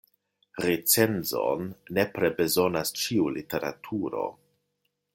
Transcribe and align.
Recenzon 0.63 1.69
nepre 1.97 2.33
bezonas 2.41 2.95
ĉiu 3.03 3.31
literaturo. 3.39 4.29